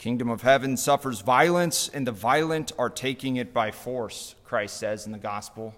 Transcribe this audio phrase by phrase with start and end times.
[0.00, 5.04] Kingdom of heaven suffers violence, and the violent are taking it by force, Christ says
[5.04, 5.74] in the gospel.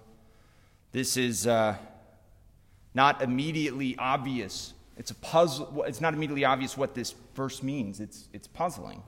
[0.93, 1.75] This is uh,
[2.93, 4.75] not immediately obvious.
[4.95, 5.83] It's a puzzle.
[5.85, 7.99] It's not immediately obvious what this verse means.
[7.99, 9.03] It's, it's puzzling.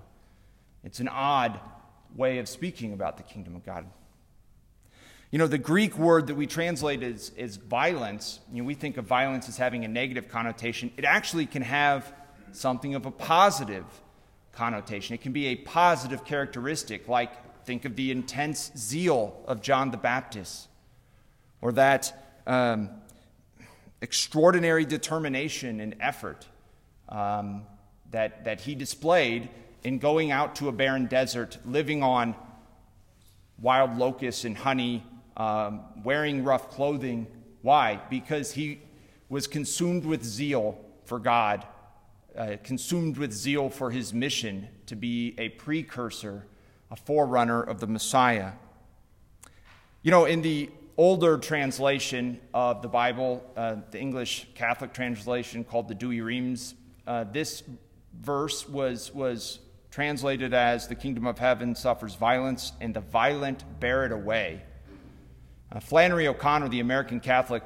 [0.84, 1.61] It's an odd
[2.13, 3.86] way of speaking about the kingdom of God.
[5.32, 8.97] You know, the Greek word that we translate as, as violence, you know, we think
[8.97, 10.91] of violence as having a negative connotation.
[10.97, 12.11] It actually can have
[12.52, 13.86] something of a positive
[14.56, 15.14] connotation.
[15.14, 17.32] It can be a positive characteristic, like
[17.66, 20.68] think of the intense zeal of John the Baptist,
[21.62, 22.89] or that um,
[24.02, 26.46] extraordinary determination and effort
[27.10, 27.64] um,
[28.12, 29.50] that, that he displayed
[29.84, 32.36] in going out to a barren desert, living on
[33.59, 35.03] wild locusts and honey,
[35.38, 37.28] um, wearing rough clothing.
[37.62, 38.00] Why?
[38.09, 38.80] Because he
[39.30, 41.66] was consumed with zeal for God
[42.38, 46.45] uh, consumed with zeal for his mission to be a precursor,
[46.92, 48.52] a forerunner of the Messiah.
[50.04, 55.88] You know, in the older translation of the Bible, uh, the English Catholic translation called
[55.88, 56.76] the Douay-Rheims,
[57.08, 57.64] uh, this
[58.22, 59.59] verse was, was
[59.92, 64.62] translated as the kingdom of heaven suffers violence and the violent bear it away.
[65.72, 67.64] Uh, Flannery O'Connor, the American Catholic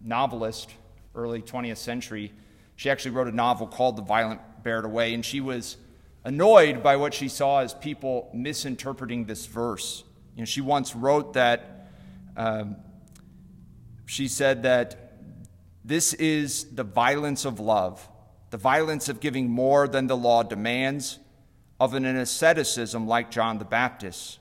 [0.00, 0.70] novelist,
[1.14, 2.32] early 20th century,
[2.76, 5.76] she actually wrote a novel called The Violent Bear It Away, and she was
[6.24, 10.04] annoyed by what she saw as people misinterpreting this verse.
[10.34, 11.88] You know, she once wrote that
[12.36, 12.76] um,
[14.06, 15.12] she said that
[15.84, 18.08] this is the violence of love,
[18.50, 21.18] the violence of giving more than the law demands,
[21.78, 24.38] of an asceticism like John the Baptist.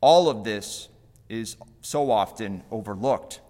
[0.00, 0.88] All of this
[1.28, 3.40] is so often overlooked.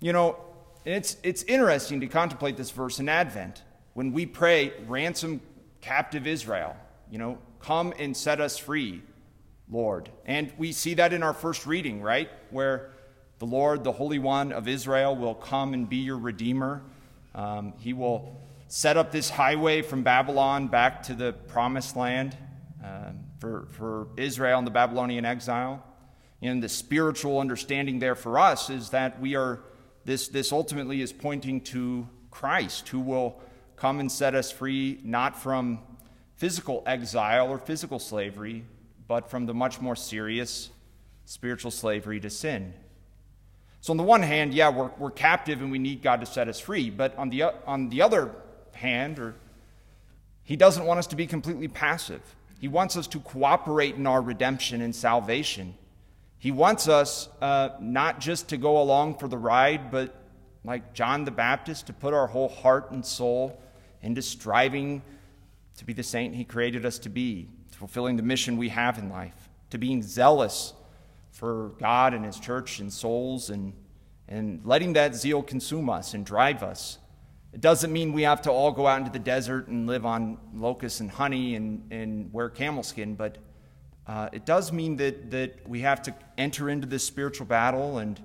[0.00, 0.38] You know,
[0.84, 3.62] and it's, it's interesting to contemplate this verse in Advent
[3.94, 5.40] when we pray, ransom
[5.80, 6.76] captive Israel.
[7.10, 9.02] You know, come and set us free,
[9.70, 10.10] Lord.
[10.26, 12.28] And we see that in our first reading, right?
[12.50, 12.90] Where
[13.38, 16.82] the Lord, the Holy One of Israel, will come and be your Redeemer.
[17.34, 22.36] Um, he will set up this highway from Babylon back to the promised land
[22.84, 25.84] um, for, for Israel in the Babylonian exile.
[26.42, 29.60] And the spiritual understanding there for us is that we are
[30.04, 33.40] this, this ultimately is pointing to Christ, who will
[33.76, 35.80] come and set us free not from
[36.36, 38.64] physical exile or physical slavery,
[39.06, 40.70] but from the much more serious
[41.24, 42.74] spiritual slavery to sin.
[43.80, 46.48] So, on the one hand, yeah, we're, we're captive and we need God to set
[46.48, 46.88] us free.
[46.90, 48.30] But on the, on the other
[48.72, 49.34] hand, or,
[50.42, 52.22] He doesn't want us to be completely passive.
[52.60, 55.74] He wants us to cooperate in our redemption and salvation.
[56.44, 60.14] He wants us uh, not just to go along for the ride, but
[60.62, 63.58] like John the Baptist, to put our whole heart and soul
[64.02, 65.00] into striving
[65.78, 68.98] to be the saint he created us to be, to fulfilling the mission we have
[68.98, 70.74] in life, to being zealous
[71.30, 73.72] for God and his church and souls, and,
[74.28, 76.98] and letting that zeal consume us and drive us.
[77.54, 80.36] It doesn't mean we have to all go out into the desert and live on
[80.52, 83.38] locusts and honey and, and wear camel skin, but
[84.06, 88.20] uh, it does mean that, that we have to enter into this spiritual battle and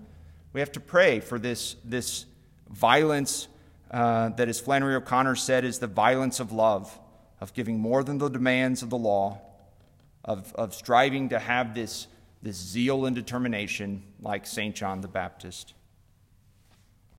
[0.52, 2.26] we have to pray for this, this
[2.70, 3.48] violence
[3.92, 7.00] uh, that, as Flannery O'Connor said, is the violence of love,
[7.40, 9.40] of giving more than the demands of the law,
[10.26, 12.08] of, of striving to have this,
[12.42, 14.76] this zeal and determination like St.
[14.76, 15.74] John the Baptist.